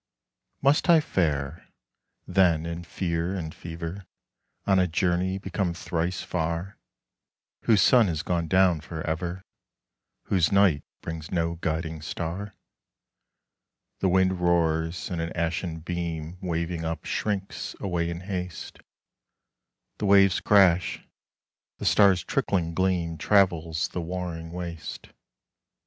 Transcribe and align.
Must 0.63 0.89
I 0.89 0.99
fare, 0.99 1.67
then, 2.25 2.65
in 2.65 2.83
fear 2.83 3.35
and 3.35 3.53
fever 3.53 4.07
On 4.65 4.79
a 4.79 4.87
journey 4.87 5.37
become 5.37 5.75
thrice 5.75 6.23
far 6.23 6.79
Whose 7.65 7.83
sun 7.83 8.07
has 8.07 8.23
gone 8.23 8.47
down 8.47 8.81
for 8.81 9.05
ever, 9.05 9.43
Whose 10.23 10.51
night 10.51 10.83
brings 11.01 11.29
no 11.31 11.53
guiding 11.53 12.01
star? 12.01 12.55
The 13.99 14.09
wind 14.09 14.39
roars, 14.41 15.11
and 15.11 15.21
an 15.21 15.31
ashen 15.33 15.81
beam 15.81 16.39
Waving 16.41 16.83
up 16.83 17.05
shrinks 17.05 17.75
away 17.79 18.09
in 18.09 18.21
haste. 18.21 18.79
The 19.99 20.07
waves 20.07 20.39
crash. 20.39 21.05
The 21.77 21.85
star's 21.85 22.23
trickling 22.23 22.73
gleam 22.73 23.19
Travels 23.19 23.89
the 23.89 24.01
warring 24.01 24.51
waste. 24.51 25.09